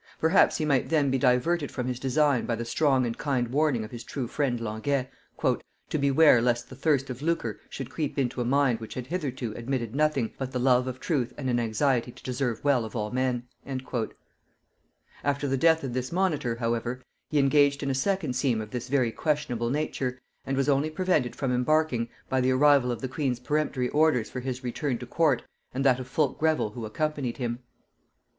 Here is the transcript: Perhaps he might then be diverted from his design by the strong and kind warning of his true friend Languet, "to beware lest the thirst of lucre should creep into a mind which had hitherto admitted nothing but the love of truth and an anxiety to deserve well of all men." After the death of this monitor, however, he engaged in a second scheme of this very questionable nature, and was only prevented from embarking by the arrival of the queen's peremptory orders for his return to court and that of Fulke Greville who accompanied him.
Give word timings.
Perhaps 0.19 0.57
he 0.57 0.65
might 0.65 0.89
then 0.89 1.11
be 1.11 1.19
diverted 1.19 1.69
from 1.69 1.85
his 1.85 1.99
design 1.99 2.47
by 2.47 2.55
the 2.55 2.65
strong 2.65 3.05
and 3.05 3.15
kind 3.19 3.49
warning 3.49 3.83
of 3.83 3.91
his 3.91 4.03
true 4.03 4.27
friend 4.27 4.59
Languet, 4.59 5.07
"to 5.43 5.97
beware 5.99 6.41
lest 6.41 6.69
the 6.71 6.75
thirst 6.75 7.11
of 7.11 7.21
lucre 7.21 7.59
should 7.69 7.91
creep 7.91 8.17
into 8.17 8.41
a 8.41 8.43
mind 8.43 8.79
which 8.79 8.95
had 8.95 9.05
hitherto 9.05 9.53
admitted 9.55 9.93
nothing 9.93 10.33
but 10.39 10.53
the 10.53 10.57
love 10.59 10.87
of 10.87 10.99
truth 10.99 11.33
and 11.37 11.51
an 11.51 11.59
anxiety 11.59 12.11
to 12.11 12.23
deserve 12.23 12.63
well 12.63 12.83
of 12.83 12.95
all 12.95 13.11
men." 13.11 13.43
After 15.23 15.47
the 15.47 15.55
death 15.55 15.83
of 15.83 15.93
this 15.93 16.11
monitor, 16.11 16.55
however, 16.55 17.03
he 17.29 17.37
engaged 17.37 17.83
in 17.83 17.91
a 17.91 17.93
second 17.93 18.35
scheme 18.35 18.59
of 18.59 18.71
this 18.71 18.87
very 18.87 19.11
questionable 19.11 19.69
nature, 19.69 20.19
and 20.47 20.57
was 20.57 20.67
only 20.67 20.89
prevented 20.89 21.35
from 21.35 21.51
embarking 21.53 22.09
by 22.27 22.41
the 22.41 22.49
arrival 22.49 22.91
of 22.91 23.01
the 23.01 23.07
queen's 23.07 23.39
peremptory 23.39 23.89
orders 23.89 24.31
for 24.31 24.39
his 24.39 24.63
return 24.63 24.97
to 24.97 25.05
court 25.05 25.43
and 25.75 25.85
that 25.85 25.99
of 25.99 26.07
Fulke 26.07 26.39
Greville 26.39 26.71
who 26.71 26.87
accompanied 26.87 27.37
him. 27.37 27.59